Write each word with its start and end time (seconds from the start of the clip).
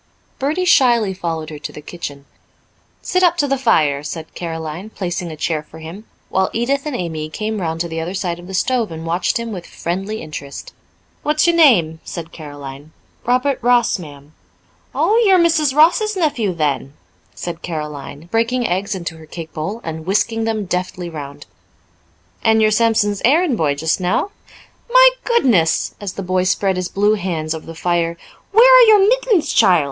Bertie 0.39 0.65
shyly 0.65 1.13
followed 1.13 1.51
her 1.51 1.59
to 1.59 1.71
the 1.71 1.79
kitchen. 1.79 2.25
"Sit 3.03 3.21
up 3.21 3.37
to 3.37 3.47
the 3.47 3.55
fire," 3.59 4.01
said 4.01 4.33
Caroline, 4.33 4.89
placing 4.89 5.29
a 5.31 5.35
chair 5.37 5.61
for 5.61 5.77
him, 5.77 6.05
while 6.29 6.49
Edith 6.53 6.87
and 6.87 6.95
Amy 6.95 7.29
came 7.29 7.61
round 7.61 7.81
to 7.81 7.87
the 7.87 7.99
other 8.01 8.15
side 8.15 8.39
of 8.39 8.47
the 8.47 8.55
stove 8.55 8.91
and 8.91 9.05
watched 9.05 9.37
him 9.37 9.51
with 9.51 9.67
friendly 9.67 10.19
interest. 10.23 10.73
"What's 11.21 11.45
your 11.45 11.55
name?" 11.55 11.99
asked 12.03 12.31
Caroline. 12.31 12.93
"Robert 13.27 13.59
Ross, 13.61 13.99
ma'am." 13.99 14.33
"Oh, 14.95 15.21
you're 15.23 15.37
Mrs. 15.37 15.75
Ross's 15.75 16.17
nephew 16.17 16.51
then," 16.51 16.95
said 17.35 17.61
Caroline, 17.61 18.27
breaking 18.31 18.67
eggs 18.67 18.95
into 18.95 19.17
her 19.17 19.27
cake 19.27 19.53
bowl, 19.53 19.81
and 19.83 20.07
whisking 20.07 20.45
them 20.45 20.65
deftly 20.65 21.11
round. 21.11 21.45
"And 22.43 22.59
you're 22.59 22.71
Sampson's 22.71 23.21
errand 23.23 23.55
boy 23.55 23.75
just 23.75 23.99
now? 23.99 24.31
My 24.89 25.11
goodness," 25.25 25.93
as 26.01 26.13
the 26.13 26.23
boy 26.23 26.45
spread 26.45 26.75
his 26.77 26.87
blue 26.89 27.13
hands 27.13 27.53
over 27.53 27.67
the 27.67 27.75
fire, 27.75 28.17
"where 28.51 28.67
are 28.67 28.87
your 28.87 29.07
mittens, 29.07 29.53
child? 29.53 29.79